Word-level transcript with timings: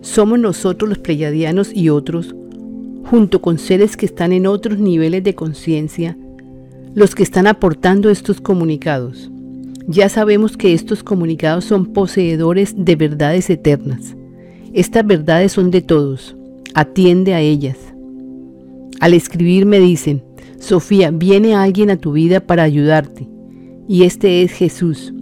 Somos 0.00 0.38
nosotros 0.38 0.88
los 0.88 0.98
pleyadianos 0.98 1.72
y 1.74 1.90
otros, 1.90 2.34
junto 3.04 3.40
con 3.40 3.58
seres 3.58 3.96
que 3.96 4.06
están 4.06 4.32
en 4.32 4.46
otros 4.46 4.78
niveles 4.78 5.22
de 5.24 5.34
conciencia, 5.34 6.16
los 6.94 7.14
que 7.14 7.22
están 7.22 7.46
aportando 7.46 8.10
estos 8.10 8.40
comunicados. 8.40 9.30
Ya 9.86 10.08
sabemos 10.08 10.56
que 10.56 10.72
estos 10.72 11.02
comunicados 11.02 11.64
son 11.64 11.86
poseedores 11.86 12.74
de 12.76 12.96
verdades 12.96 13.50
eternas. 13.50 14.16
Estas 14.72 15.06
verdades 15.06 15.52
son 15.52 15.70
de 15.70 15.82
todos. 15.82 16.36
Atiende 16.74 17.34
a 17.34 17.40
ellas. 17.40 17.76
Al 19.00 19.14
escribir 19.14 19.66
me 19.66 19.80
dicen, 19.80 20.22
Sofía, 20.58 21.10
viene 21.10 21.54
alguien 21.54 21.90
a 21.90 21.96
tu 21.96 22.12
vida 22.12 22.40
para 22.40 22.62
ayudarte. 22.62 23.28
Y 23.88 24.04
este 24.04 24.42
es 24.42 24.52
Jesús. 24.52 25.12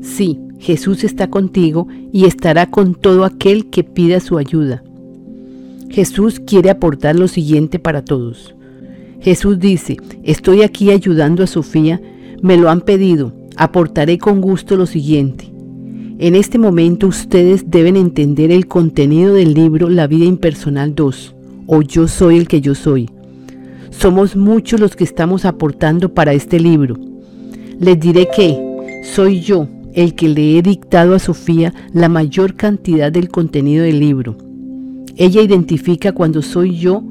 Sí, 0.00 0.40
Jesús 0.62 1.02
está 1.02 1.28
contigo 1.28 1.88
y 2.12 2.26
estará 2.26 2.70
con 2.70 2.94
todo 2.94 3.24
aquel 3.24 3.66
que 3.66 3.82
pida 3.82 4.20
su 4.20 4.38
ayuda. 4.38 4.84
Jesús 5.90 6.38
quiere 6.38 6.70
aportar 6.70 7.16
lo 7.16 7.26
siguiente 7.26 7.80
para 7.80 8.04
todos. 8.04 8.54
Jesús 9.20 9.58
dice, 9.58 9.96
estoy 10.22 10.62
aquí 10.62 10.92
ayudando 10.92 11.42
a 11.42 11.48
Sofía, 11.48 12.00
me 12.42 12.56
lo 12.56 12.70
han 12.70 12.80
pedido, 12.80 13.32
aportaré 13.56 14.18
con 14.18 14.40
gusto 14.40 14.76
lo 14.76 14.86
siguiente. 14.86 15.52
En 16.20 16.36
este 16.36 16.58
momento 16.58 17.08
ustedes 17.08 17.68
deben 17.68 17.96
entender 17.96 18.52
el 18.52 18.68
contenido 18.68 19.34
del 19.34 19.54
libro 19.54 19.88
La 19.88 20.06
vida 20.06 20.26
impersonal 20.26 20.94
2, 20.94 21.34
o 21.66 21.82
Yo 21.82 22.06
soy 22.06 22.38
el 22.38 22.46
que 22.46 22.60
yo 22.60 22.76
soy. 22.76 23.10
Somos 23.90 24.36
muchos 24.36 24.78
los 24.78 24.94
que 24.94 25.02
estamos 25.02 25.44
aportando 25.44 26.14
para 26.14 26.34
este 26.34 26.60
libro. 26.60 26.94
Les 27.80 27.98
diré 27.98 28.28
que 28.36 29.02
soy 29.02 29.40
yo 29.40 29.66
el 29.94 30.14
que 30.14 30.28
le 30.28 30.58
he 30.58 30.62
dictado 30.62 31.14
a 31.14 31.18
Sofía 31.18 31.74
la 31.92 32.08
mayor 32.08 32.54
cantidad 32.54 33.12
del 33.12 33.28
contenido 33.28 33.84
del 33.84 34.00
libro. 34.00 34.36
Ella 35.16 35.42
identifica 35.42 36.12
cuando 36.12 36.42
soy 36.42 36.76
yo, 36.78 37.02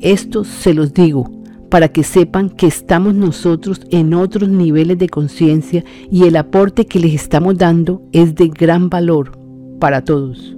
esto 0.00 0.44
se 0.44 0.74
los 0.74 0.92
digo, 0.92 1.30
para 1.68 1.88
que 1.88 2.02
sepan 2.02 2.50
que 2.50 2.66
estamos 2.66 3.14
nosotros 3.14 3.80
en 3.90 4.14
otros 4.14 4.48
niveles 4.48 4.98
de 4.98 5.08
conciencia 5.08 5.84
y 6.10 6.24
el 6.24 6.36
aporte 6.36 6.86
que 6.86 6.98
les 6.98 7.14
estamos 7.14 7.56
dando 7.56 8.02
es 8.12 8.34
de 8.34 8.48
gran 8.48 8.88
valor 8.88 9.38
para 9.78 10.02
todos. 10.02 10.56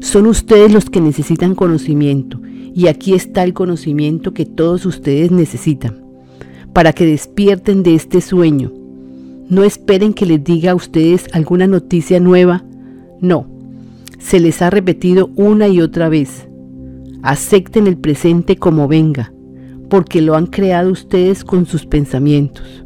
Son 0.00 0.26
ustedes 0.26 0.72
los 0.72 0.88
que 0.88 1.00
necesitan 1.00 1.54
conocimiento 1.54 2.40
y 2.74 2.86
aquí 2.86 3.14
está 3.14 3.42
el 3.42 3.54
conocimiento 3.54 4.32
que 4.32 4.46
todos 4.46 4.86
ustedes 4.86 5.30
necesitan 5.30 6.04
para 6.72 6.92
que 6.92 7.06
despierten 7.06 7.82
de 7.82 7.94
este 7.94 8.20
sueño. 8.20 8.72
No 9.48 9.64
esperen 9.64 10.12
que 10.12 10.26
les 10.26 10.42
diga 10.44 10.72
a 10.72 10.74
ustedes 10.74 11.26
alguna 11.32 11.66
noticia 11.66 12.20
nueva. 12.20 12.64
No, 13.20 13.46
se 14.18 14.40
les 14.40 14.62
ha 14.62 14.70
repetido 14.70 15.30
una 15.36 15.68
y 15.68 15.80
otra 15.80 16.08
vez. 16.08 16.48
Acepten 17.22 17.86
el 17.86 17.96
presente 17.96 18.56
como 18.56 18.88
venga 18.88 19.32
porque 19.88 20.20
lo 20.20 20.36
han 20.36 20.46
creado 20.46 20.90
ustedes 20.90 21.44
con 21.44 21.66
sus 21.66 21.86
pensamientos. 21.86 22.84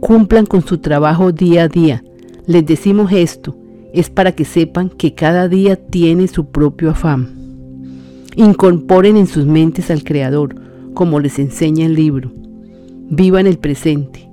Cumplan 0.00 0.46
con 0.46 0.62
su 0.62 0.78
trabajo 0.78 1.32
día 1.32 1.64
a 1.64 1.68
día. 1.68 2.04
Les 2.46 2.66
decimos 2.66 3.12
esto, 3.12 3.56
es 3.92 4.10
para 4.10 4.32
que 4.32 4.44
sepan 4.44 4.88
que 4.90 5.14
cada 5.14 5.48
día 5.48 5.76
tiene 5.76 6.28
su 6.28 6.46
propio 6.46 6.90
afán. 6.90 7.30
Incorporen 8.36 9.16
en 9.16 9.26
sus 9.26 9.46
mentes 9.46 9.90
al 9.90 10.04
Creador, 10.04 10.54
como 10.94 11.20
les 11.20 11.38
enseña 11.38 11.86
el 11.86 11.94
libro. 11.94 12.32
Vivan 13.08 13.46
el 13.46 13.58
presente. 13.58 14.28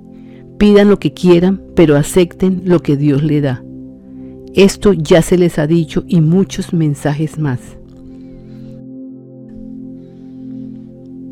Pidan 0.60 0.90
lo 0.90 0.98
que 0.98 1.14
quieran, 1.14 1.62
pero 1.74 1.96
acepten 1.96 2.60
lo 2.66 2.80
que 2.80 2.98
Dios 2.98 3.22
le 3.22 3.40
da. 3.40 3.64
Esto 4.54 4.92
ya 4.92 5.22
se 5.22 5.38
les 5.38 5.58
ha 5.58 5.66
dicho 5.66 6.04
y 6.06 6.20
muchos 6.20 6.74
mensajes 6.74 7.38
más. 7.38 7.60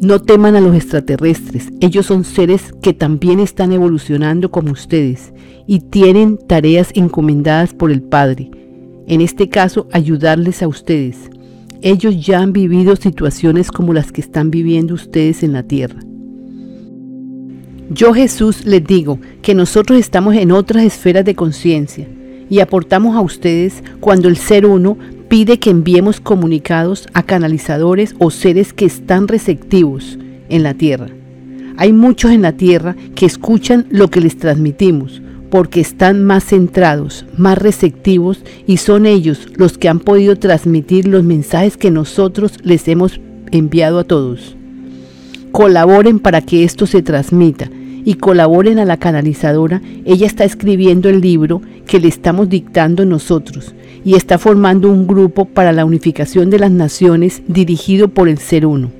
No 0.01 0.23
teman 0.23 0.57
a 0.57 0.63
los 0.63 0.75
extraterrestres, 0.75 1.69
ellos 1.83 2.07
son 2.07 2.25
seres 2.25 2.73
que 2.81 2.95
también 2.95 3.39
están 3.39 3.73
evolucionando 3.73 4.51
como 4.51 4.73
ustedes 4.73 5.35
y 5.67 5.81
tienen 5.81 6.39
tareas 6.39 6.91
encomendadas 6.95 7.75
por 7.75 7.91
el 7.91 8.01
Padre. 8.01 8.51
En 9.07 9.21
este 9.21 9.51
caso, 9.51 9.89
ayudarles 9.93 10.63
a 10.63 10.69
ustedes. 10.69 11.29
Ellos 11.83 12.25
ya 12.25 12.41
han 12.41 12.55
vivido 12.55 12.97
situaciones 12.97 13.71
como 13.71 13.93
las 13.93 14.11
que 14.11 14.23
están 14.23 14.51
viviendo 14.51 14.95
ustedes 14.95 15.43
en 15.43 15.53
la 15.53 15.65
tierra. 15.65 16.08
Yo 17.91 18.13
Jesús 18.13 18.67
les 18.67 18.85
digo 18.85 19.19
que 19.41 19.55
nosotros 19.55 19.99
estamos 19.99 20.35
en 20.35 20.53
otras 20.53 20.85
esferas 20.85 21.25
de 21.25 21.35
conciencia 21.35 22.07
y 22.51 22.61
aportamos 22.61 23.17
a 23.17 23.23
ustedes 23.23 23.83
cuando 23.99 24.29
el 24.29 24.37
ser 24.37 24.67
uno 24.67 24.99
pide 25.29 25.59
que 25.59 25.71
enviemos 25.71 26.21
comunicados 26.21 27.07
a 27.15 27.23
canalizadores 27.23 28.15
o 28.19 28.31
seres 28.31 28.75
que 28.75 28.85
están 28.85 29.27
receptivos 29.27 30.19
en 30.51 30.65
la 30.65 30.75
tierra. 30.75 31.09
Hay 31.79 31.95
muchos 31.95 32.31
en 32.31 32.43
la 32.43 32.53
tierra 32.53 32.95
que 33.15 33.25
escuchan 33.25 33.87
lo 33.89 34.09
que 34.09 34.21
les 34.21 34.37
transmitimos 34.37 35.23
porque 35.51 35.81
están 35.81 36.23
más 36.27 36.45
centrados, 36.45 37.25
más 37.39 37.57
receptivos 37.57 38.43
y 38.67 38.77
son 38.77 39.07
ellos 39.07 39.49
los 39.57 39.79
que 39.79 39.89
han 39.89 40.01
podido 40.01 40.37
transmitir 40.37 41.09
los 41.09 41.25
mensajes 41.25 41.79
que 41.79 41.91
nosotros 41.91 42.53
les 42.63 42.87
hemos 42.87 43.19
enviado 43.51 43.99
a 43.99 44.05
todos. 44.05 44.57
Colaboren 45.53 46.19
para 46.19 46.43
que 46.43 46.65
esto 46.65 46.87
se 46.87 47.01
transmita 47.01 47.71
y 48.09 48.15
colaboren 48.15 48.79
a 48.79 48.87
la 48.87 48.97
canalizadora. 48.97 49.83
Ella 50.07 50.27
está 50.27 50.45
escribiendo 50.45 51.11
el 51.11 51.21
libro 51.21 51.61
que 51.87 52.01
le 52.01 52.09
estamos 52.09 52.49
dictando 52.49 53.05
nosotros 53.05 53.75
y 54.03 54.15
está 54.15 54.39
formando 54.39 54.91
un 54.91 55.07
grupo 55.07 55.45
para 55.45 55.75
la 55.75 55.85
unificación 55.85 56.49
de 56.49 56.59
las 56.59 56.71
naciones 56.71 57.43
dirigido 57.49 58.09
por 58.09 58.31
el 58.31 58.39
Ser 58.39 58.65
Uno. 58.65 58.91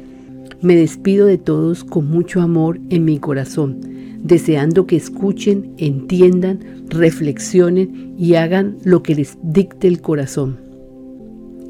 Me 0.61 0.77
despido 0.77 1.25
de 1.25 1.39
todos 1.39 1.85
con 1.85 2.07
mucho 2.11 2.43
amor 2.43 2.81
en 2.91 3.07
mi 3.07 3.19
corazón, 3.19 3.81
deseando 4.23 4.87
que 4.87 4.97
escuchen, 4.97 5.73
entiendan, 5.79 6.85
reflexionen 6.91 8.15
y 8.19 8.35
hagan 8.35 8.77
lo 8.85 9.03
que 9.03 9.15
les 9.15 9.39
dicte 9.43 9.89
el 9.89 10.03
corazón. 10.03 10.59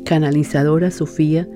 Canalizadora 0.05 0.91
Sofía, 0.91 1.49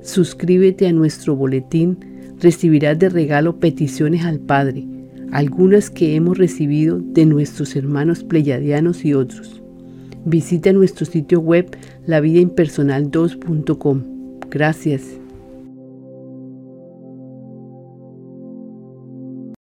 suscríbete 0.00 0.86
a 0.86 0.92
nuestro 0.92 1.34
boletín, 1.34 1.98
recibirás 2.40 2.96
de 3.00 3.08
regalo 3.08 3.56
peticiones 3.56 4.24
al 4.24 4.38
Padre, 4.38 4.86
algunas 5.32 5.90
que 5.90 6.14
hemos 6.14 6.38
recibido 6.38 6.98
de 7.00 7.26
nuestros 7.26 7.76
hermanos 7.76 8.24
pleyadianos 8.24 9.04
y 9.04 9.14
otros. 9.14 9.62
Visita 10.24 10.72
nuestro 10.72 11.06
sitio 11.06 11.40
web 11.40 11.76
lavidaimpersonal2.com. 12.06 14.02
Gracias. 14.50 15.02